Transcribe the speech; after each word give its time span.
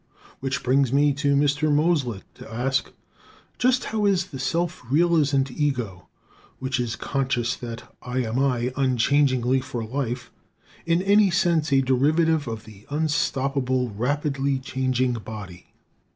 Which 0.39 0.63
brings 0.63 0.91
me 0.91 1.13
to 1.13 1.35
Mr. 1.35 1.71
Mosleh, 1.71 2.23
to 2.33 2.51
ask: 2.51 2.89
Just 3.59 3.83
how 3.83 4.07
is 4.07 4.29
the 4.31 4.39
self 4.39 4.81
realizant 4.89 5.51
ego, 5.51 6.07
which 6.57 6.79
is 6.79 6.95
conscious 6.95 7.55
that 7.57 7.83
"I 8.01 8.23
am 8.23 8.39
I" 8.39 8.73
unchangingly 8.75 9.59
for 9.61 9.85
life, 9.85 10.31
in 10.87 11.03
any 11.03 11.29
sense 11.29 11.71
a 11.71 11.81
derivative 11.83 12.47
of 12.47 12.65
the 12.65 12.87
unstable, 12.89 13.91
rapidly 13.91 14.57
changing 14.57 15.13
body? 15.13 15.67